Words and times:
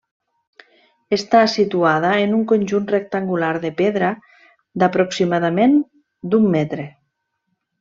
Està 1.17 1.41
situada 1.55 2.13
en 2.21 2.33
un 2.37 2.41
conjunt 2.53 2.87
rectangular 2.93 3.51
de 3.67 3.71
pedra, 3.83 4.09
d'aproximadament 4.85 5.79
d'un 6.33 6.49
metre. 6.59 6.91